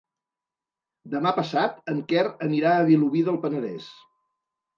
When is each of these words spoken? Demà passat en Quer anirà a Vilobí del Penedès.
Demà 1.15 1.33
passat 1.39 1.91
en 1.93 1.99
Quer 2.13 2.23
anirà 2.47 2.73
a 2.79 2.89
Vilobí 2.89 3.23
del 3.29 3.39
Penedès. 3.45 3.93